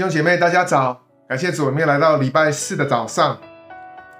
[0.00, 0.98] 弟兄姐妹，大家早！
[1.28, 3.38] 感谢主，我们又来到礼拜四的早上。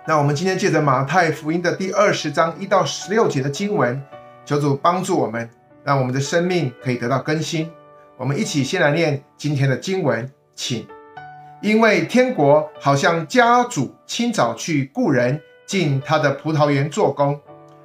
[0.07, 3.99] 那我们今天借着马太福音的第二十章一到十六节的经文，
[4.45, 5.49] 求主帮助我们，
[5.83, 7.71] 让我们的生命可以得到更新。
[8.19, 10.87] 我们一起先来念今天的经文，请。
[11.63, 17.41] 因为天国好像家主清早去雇人进他的葡萄园做工，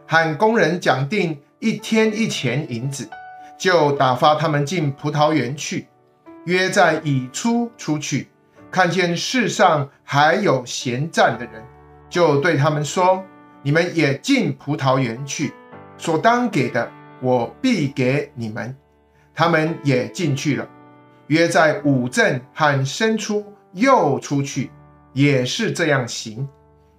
[0.06, 3.08] 喊工人讲定一天一钱银子，
[3.58, 5.88] 就打发他们进葡萄园去。
[6.46, 8.28] 约在已初出去，
[8.70, 11.64] 看见世上还有闲站的人，
[12.08, 13.24] 就对他们说
[13.64, 15.52] ：“你们也进葡萄园去，
[15.98, 16.88] 所当给的，
[17.20, 18.76] 我必给你们。”
[19.34, 20.68] 他们也进去了。
[21.28, 24.70] 约在午正和申初又出去，
[25.14, 26.48] 也是这样行。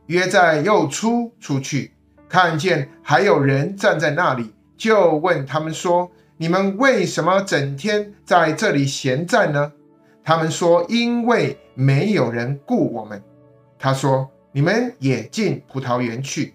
[0.07, 1.93] 约在又初出去，
[2.29, 6.11] 看见还有人站在那里，就问他们说。
[6.39, 9.73] 你们为什么整天在这里闲站呢？
[10.23, 13.23] 他们说：因为没有人雇我们。
[13.79, 16.53] 他说：你们也进葡萄园去。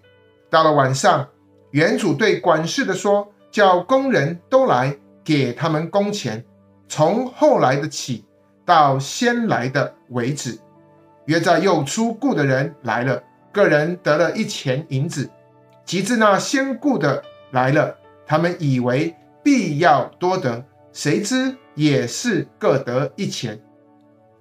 [0.52, 1.28] 到了晚上，
[1.72, 6.46] 园主对管事的说：叫工人都来，给他们工钱，
[6.88, 8.24] 从后来的起，
[8.64, 10.59] 到先来的为止。
[11.26, 15.28] 约在又出雇的人来了，个人得了一钱银子。
[15.84, 19.16] 及至那先雇的来了，他们以为。
[19.44, 23.59] 必要多得，谁知也是各得一钱。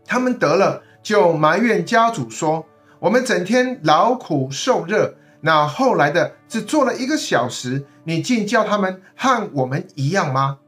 [0.04, 2.66] 他们得了，就埋怨家主说
[2.98, 10.58] ：“我们整天劳苦受热，那后来的只做了一个小时，你竟叫他们和我们一样吗？”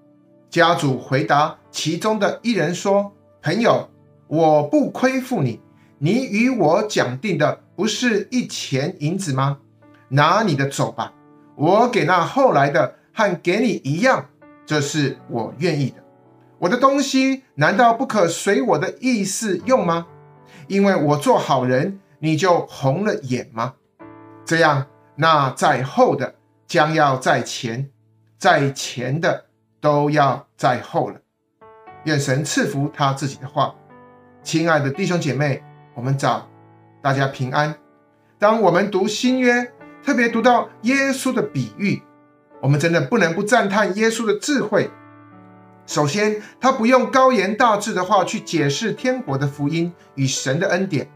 [0.48, 3.90] 家主回答其中的一人说：“朋友，
[4.28, 5.60] 我不亏负你，
[5.98, 9.58] 你与我讲定的不是一钱银子吗？
[10.08, 11.12] 拿你的走吧，
[11.56, 14.26] 我给那后来的。”和给你一样，
[14.64, 15.96] 这是我愿意的。
[16.58, 20.06] 我的东西难道不可随我的意思用吗？
[20.68, 23.74] 因为我做好人，你就红了眼吗？
[24.44, 24.86] 这样，
[25.16, 26.34] 那在后的
[26.66, 27.90] 将要在前，
[28.38, 29.46] 在前的
[29.80, 31.20] 都要在后了。
[32.04, 33.74] 愿神赐福他自己的话。
[34.42, 35.62] 亲爱的弟兄姐妹，
[35.94, 36.48] 我们早，
[37.00, 37.74] 大家平安。
[38.38, 39.72] 当我们读新约，
[40.04, 42.02] 特别读到耶稣的比喻。
[42.62, 44.88] 我们真的不能不赞叹耶稣的智慧。
[45.84, 51.10] 首先，他不用高言大志的话去解释天国的福音与神的恩典。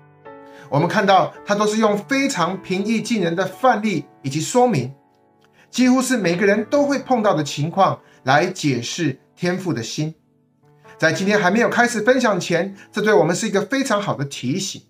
[0.68, 4.92] 我们看到他都是用非常平易近人的范例以及说明，
[5.70, 10.16] 几乎是每个人都会碰到的情况来解释天父的心。
[10.98, 14.82] 在今天还没有开始分享前，这对我们是一个非常好的提醒，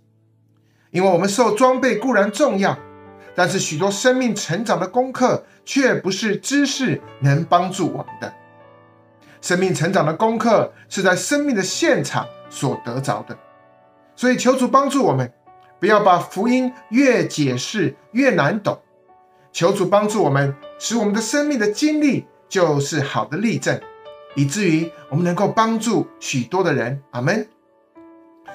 [0.91, 2.78] 因为我们受装备固然重要。
[3.36, 8.32] 但是许多生命成长的功课，却不是知识能帮助我们的。
[9.42, 13.36] 生命成长的功课是在生命的现场所得着的。
[14.16, 15.30] 所以求主帮助我们，
[15.78, 18.80] 不要把福音越解释越难懂。
[19.53, 23.78] 求主帮助我们，使我们的生命的经历就是好的例证，
[24.34, 27.03] 以至于我们能够帮助许多的人。
[27.10, 27.47] 阿门。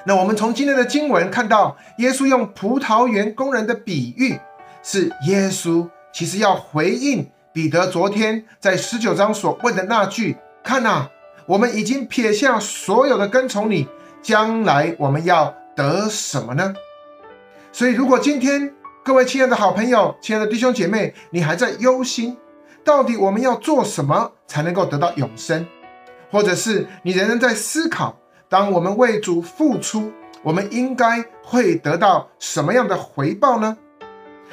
[0.04, 4.38] 那我们从今天的经文看到，耶稣用葡萄园工人的比喻。
[4.82, 11.08] 是耶稣其实要回应彼得昨天在十九章所问的那句：“看哪，
[11.46, 13.86] 我们已经撇下所有的跟从你，
[14.20, 16.74] 将来我们要得什么呢？”
[17.72, 22.36] 所以，如果今天各位亲爱的好朋友、亲爱的弟兄姐妹，你还在忧心，
[22.84, 25.66] 到底我们要做什么才能够得到永生？
[26.30, 28.18] 或者是你仍然在思考，
[28.48, 30.12] 当我们为主付出，
[30.42, 33.76] 我们应该会得到什么样的回报呢？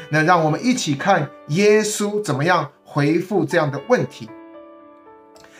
[0.10, 4.30] 那让我们一起看耶稣怎么样回复这样的问题。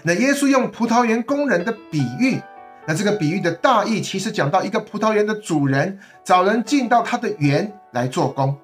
[0.04, 2.42] 那耶稣用葡萄园工人的比喻，
[2.88, 8.58] 那这个比喻的大意其实讲到一个葡萄园的主人找人进到他的园来做工。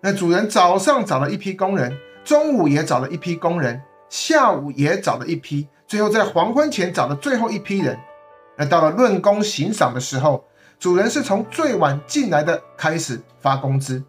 [0.00, 1.92] 那主人早上找了一批工人，
[2.24, 7.98] 中午也找了一批工人，下午也找了一批，最后在黄昏前找了最后一批人。
[8.56, 10.44] 那到了论功行赏的时候，
[10.78, 14.02] 主人是从最晚进来的开始发工资。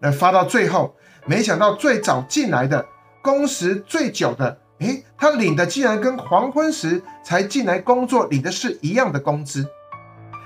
[0.00, 0.94] 那发到最后，
[1.26, 2.86] 没想到最早进来的、
[3.22, 9.66] 工时最久的，诶，他领的竟然跟黄昏时才进来工作领的是一样的工资。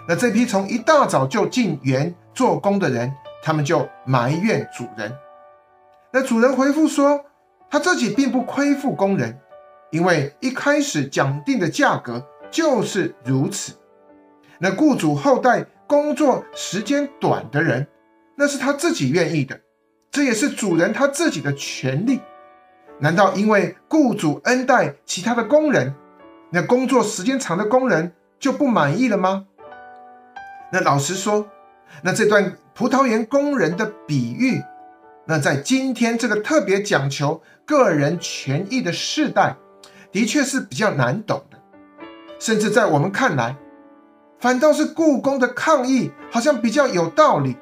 [0.09, 3.13] 那这批从一大早就进园做工的人，
[3.43, 5.13] 他们就埋怨主人。
[6.11, 7.25] 那主人回复说，
[7.71, 9.39] 他自己并不亏负工人，
[9.91, 13.73] 因为一开始讲定的价格就是如此。
[14.59, 17.87] 那雇主厚待工作时间短的人。
[18.37, 19.61] 那是他自己愿意的，
[20.11, 22.21] 这也是主人他自己的权利。
[23.01, 25.95] 难道因为雇主恩待其他的工人，
[26.51, 29.47] 那工作时间长的工人就不满意了吗？
[30.73, 31.49] 那老实说，
[32.03, 34.63] 那这段葡萄园工人的比喻，
[35.27, 39.57] 那在今天这个特别讲求个人权益的时代，
[40.11, 41.59] 的确是比较难懂的。
[42.39, 43.57] 甚至在我们看来，
[44.39, 47.57] 反倒是雇工的抗议好像比较有道理。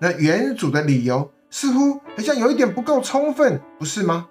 [0.00, 4.28] 那原主的理由似乎好像有一点不够充分，不是吗？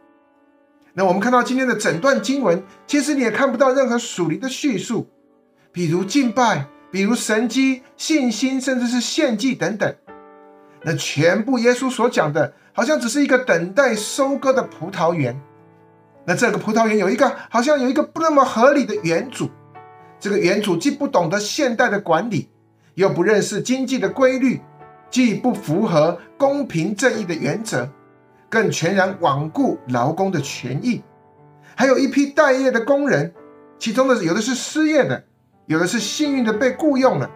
[0.94, 5.08] 那我们看到今天的整段经文，其实你也看不到任何属灵的叙述，
[5.72, 9.96] 比如敬拜，比如神迹、信心，甚至是献祭等等。
[10.82, 15.40] 那全部耶稣所讲的，好像只是一个等待收割的葡萄园。
[16.26, 19.50] 那这个葡萄园有一个，好像有一个不那么合理的原主。
[20.20, 22.50] 这个原主既不懂得现代的管理，
[22.96, 24.60] 又不认识经济的规律，
[25.10, 27.90] 既不符合公平正义的原则，
[28.50, 31.02] 更全然罔顾劳工的权益。
[31.76, 33.34] 还有一批待业的工人，
[33.78, 35.24] 其中的有的是失业的，
[35.66, 37.30] 有的是幸运的被雇佣了。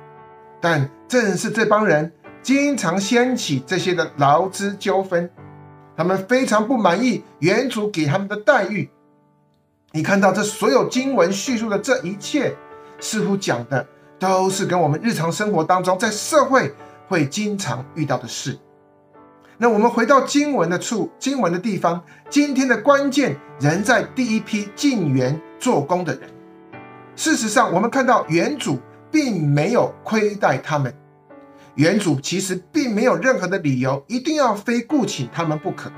[0.60, 2.12] 但正是这帮人，
[2.42, 5.30] 经常掀起这些的劳资纠纷，
[5.96, 8.90] 他们非常不满意园主给他们的待遇。
[9.92, 12.56] 你看到这所有经文叙述的这一切。
[13.00, 13.86] 似乎讲的
[14.18, 16.74] 都是跟我们日常生活当中在社会
[17.14, 18.58] 会经常遇到的事。
[19.60, 26.28] 那我们回到经文的处，经文的地方，今天的关键仍在第一批进园做工的人。
[27.16, 28.80] 事实上，我们看到园主
[29.12, 30.92] 并没有亏待他们，
[31.76, 35.92] 园主其实并没有任何的理由一定要非雇请他们不可。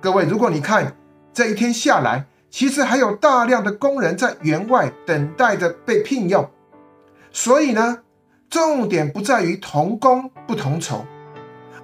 [0.00, 0.96] 各位，如果你看
[1.32, 2.26] 这一天下来。
[2.54, 6.46] 其实还有大量的工人在园外等待着被聘用，
[7.30, 8.00] 所以呢，
[8.52, 11.04] 重点不在于同工不同酬，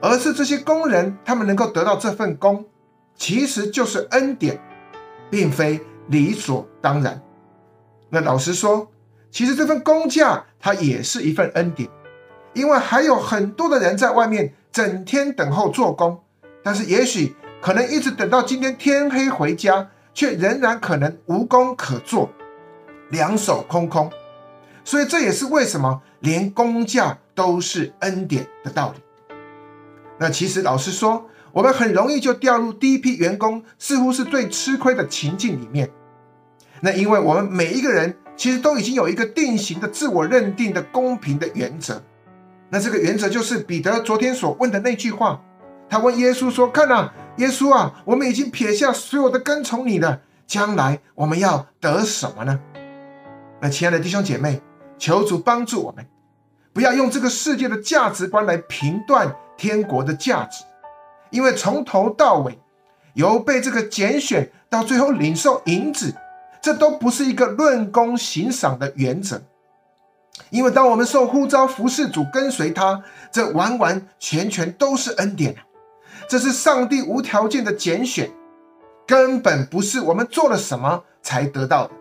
[0.03, 2.67] 而是这些工人他们能够得到这份工，
[3.17, 4.61] 其实就是恩典，
[5.31, 7.21] 并非理所当然。
[8.11, 8.87] 那老实说，
[9.31, 11.89] 其实这份工价它也是一份恩典，
[12.53, 16.21] 因为还有很多的人在外面整天等候做工，
[16.63, 19.89] 但是也许可能一直等到今天天黑回家。
[20.15, 22.29] 却仍然可能无工可做，
[23.11, 24.11] 两手空空，
[24.83, 29.03] 所以这也是为什么连工价都是恩典的道理。
[30.19, 35.91] 那其实老实说，我们很容易就掉入第一批员工似乎是最吃亏的情境里面。
[36.81, 42.03] 那因为我们每一个人其实都已经有一个定型的自我认定的公平的原则。
[42.71, 45.41] 那这个原则就是彼得昨天所问的那句话，
[45.89, 52.59] 他问耶稣说：“看啊。”耶稣啊，我们已经撇下所有的跟从你了，将来我们要得什么呢？
[53.61, 54.61] 那亲爱的弟兄姐妹，
[54.99, 56.07] 求主帮助我们，
[56.73, 60.65] 不要用这个世界的价值观来评断天国的价值，
[61.31, 62.59] 因为从头到尾，
[63.15, 66.15] 由被这个拣选到最后领受银子，
[66.61, 69.41] 这都不是一个论功行赏的原则，
[70.51, 75.57] 因为当我们受呼召服侍主跟随他，这完完全全都是恩典。
[76.29, 78.31] 这是上帝无条件的拣选，
[79.07, 81.95] 根本不是我们做了什么才得到的。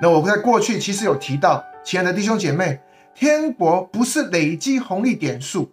[0.00, 2.80] 那我在过去其实有提到，亲爱的弟兄姐妹，
[3.14, 5.70] 天国不是累积红利点数，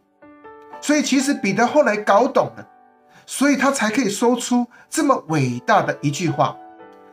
[0.82, 2.68] 所以其实彼得后来搞懂了，
[3.26, 6.58] 所以他才可以说出这么伟大的一句话。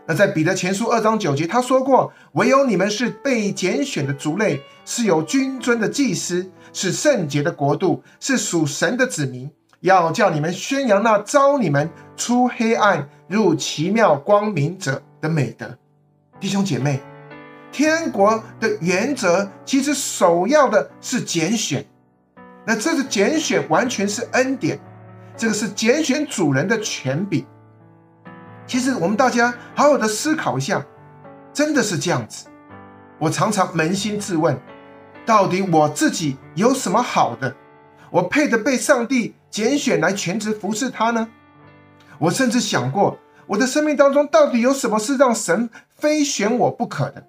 [0.07, 9.51] 那在彼得前书二章九节，他说过：“唯有你们是被拣选的族类，是有君尊的祭司，是圣洁的国度，是属神的子民。”
[9.83, 15.77] 要叫你们宣扬那召你们出黑暗入奇妙光明者的美德，
[16.39, 17.01] 弟兄姐妹，
[17.73, 21.85] 天国的原则其实首要的是拣选，
[22.67, 24.79] 那这个拣选完全是恩典，
[25.39, 27.47] 这个是拣选主人的权柄。
[28.67, 30.85] 其实我们大家好好的思考一下，
[31.55, 32.47] 真的是这样子。
[33.19, 34.61] 我常常扪心自问，
[35.25, 37.57] 到底我自己有什么好的？
[38.11, 41.27] 我配得被上帝拣选来全职服侍他呢？
[42.19, 47.27] 我甚至想过，我的生命当中到底有什么是让神非选我不可的？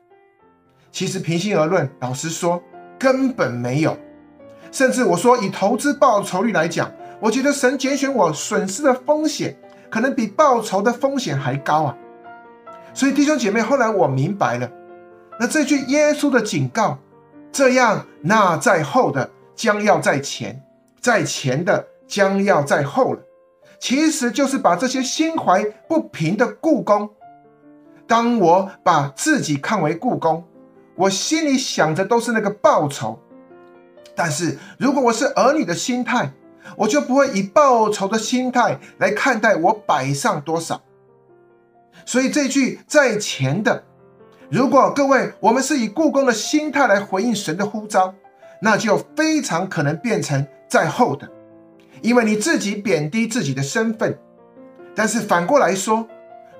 [0.93, 2.62] 其实平心而论，老实说，
[3.00, 3.97] 根本没有。
[4.71, 9.57] 甚至我说，以投资报酬率来讲，我觉得神拣选我损失的风险，
[9.89, 11.97] 可能比报酬的风险还高啊！
[12.93, 14.69] 所以弟兄姐妹，后来我明白了，
[15.39, 17.00] 那这句耶稣的警告，
[17.51, 20.63] 这样那在后的将要在前。
[21.01, 23.19] 在前的将要在后了，
[23.77, 27.09] 其实就是把这些心怀不平的雇工，
[28.07, 30.41] 当我把自己看为雇工，
[30.95, 33.19] 我心里想着都是那个报酬。
[34.15, 36.31] 但是如果我是儿女的心态，
[36.77, 40.81] 我就不会以报酬的心态来看待我摆上多少。
[42.05, 43.83] 所以这句在前的，
[44.50, 48.13] 如果各位我们是以雇工的心态来回应神的呼召。
[48.65, 51.29] 那就非常可能变成在后的，
[52.01, 54.17] 因为你自己贬低自己的身份。
[54.95, 56.07] 但是反过来说，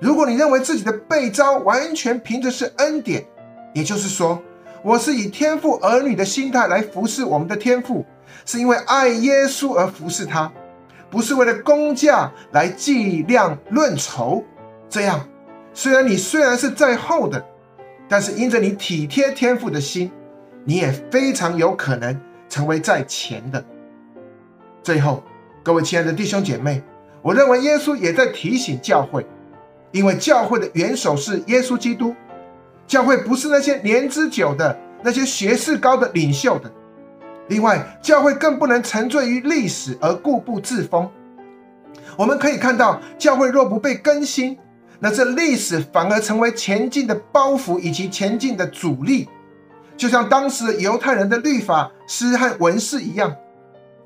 [0.00, 3.24] 如果你认为自己的被召完全凭着是恩典，
[3.74, 4.42] 也就是说，
[4.82, 8.06] 我是以天父儿女的心态来服侍我们的天父，
[8.46, 10.50] 是因为爱耶稣而服侍他，
[11.10, 14.42] 不是为了工价来计量论酬。
[14.88, 15.28] 这样，
[15.72, 17.44] 虽然你虽然是在后的，
[18.08, 20.10] 但是因着你体贴天父的心，
[20.64, 23.64] 你也非常有可能成为在前的。
[24.82, 25.22] 最后，
[25.62, 26.80] 各位亲爱的弟兄姐妹，
[27.22, 29.26] 我认为耶稣也在提醒教会，
[29.90, 32.14] 因为教会的元首是耶稣基督，
[32.86, 36.70] 教会不是那些年资久的、那些学识高的领袖的。
[37.48, 41.10] 另外，教会更不能沉醉于历史而固步自封。
[42.16, 44.56] 我们可以看到，教会若不被更新，
[44.98, 49.28] 那这历史反而成为前进的包袱以及前进的阻力。
[49.96, 53.34] 就像当时犹太人的律法师和文士一样，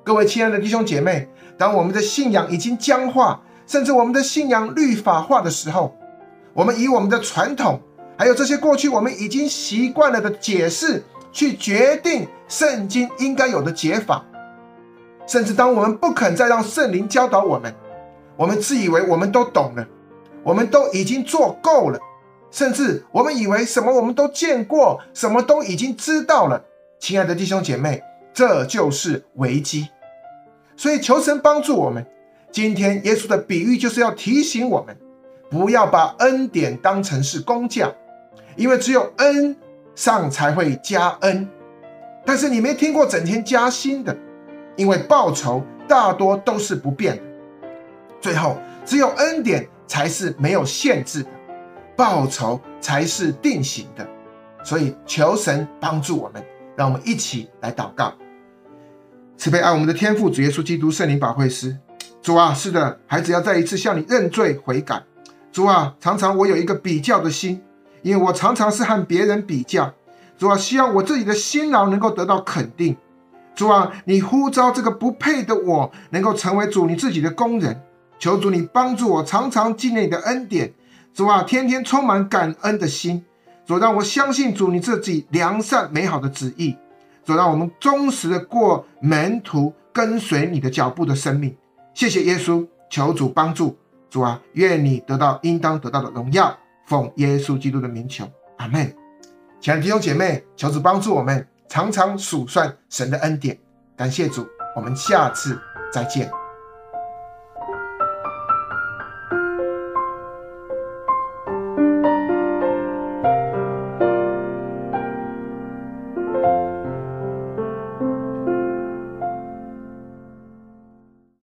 [0.04, 5.96] 各位亲爱的弟兄姐妹，当我们的信仰已经僵化，甚至我们的信仰律法化的时候，
[6.52, 7.80] 我们以我们的传统，
[8.18, 14.24] 还有这些过去我们已经习惯了的解释，去决定圣经应该有的解法，
[15.26, 17.72] 甚至当我们不肯再让圣灵教导我们，
[18.36, 19.86] 我们自以为我们都懂了，
[20.42, 22.00] 我们都已经做够了。
[22.50, 26.64] 甚至我们以为什么我们都见过，什么都已经知道了。
[26.98, 28.02] 亲爱的弟兄姐妹，
[28.34, 29.86] 这就是危机。
[30.76, 32.04] 所以求神帮助我们。
[32.50, 34.96] 今天耶稣的比喻就是要提醒我们，
[35.50, 37.92] 不要把恩典当成是工匠，
[38.58, 39.56] 因为只有恩
[39.94, 41.48] 上才会加恩。
[42.26, 44.14] 但是你没听过整天加薪的，
[44.76, 47.22] 因为报酬大多都是不变的。
[48.20, 51.30] 最后，只有恩典才是没有限制的。
[51.96, 54.06] 报酬才是定型的，
[54.62, 56.44] 所以求神帮助我们，
[56.76, 58.12] 让我们一起来祷告。
[59.36, 61.76] 慈悲爱我们的天父主耶稣基督圣灵保惠师，
[62.22, 65.02] 主啊，是的，孩子要再一次向你认罪悔改。
[65.50, 67.60] 主啊，常常我有一个比较的心，
[68.02, 69.92] 因为我常常是和别人比较。
[70.36, 72.96] 主啊，希望我自己的辛劳能够得到肯定。
[73.54, 77.80] 主啊，你呼召这个不配的我，能够成为主你自己的工人。
[78.18, 80.72] 求主你帮助我，常常纪念你的恩典。
[81.12, 83.24] 主啊，天天充满感恩的心，
[83.66, 86.76] 主让我相信主你自己良善美好的旨意，
[87.24, 91.56] 主让我们忠实的过门徒跟随你的脚步的生命。
[91.94, 93.76] 谢谢耶稣，求主帮助
[94.08, 96.56] 主啊，愿你得到应当得到的荣耀，
[96.88, 98.26] 奉耶稣基督的名求，
[98.56, 98.90] 阿门。
[99.60, 103.58] 亲爱的弟兄姐妹，求主帮助我们常常数算神的恩典，
[103.94, 105.60] 感谢主，我们下次
[105.92, 106.30] 再见。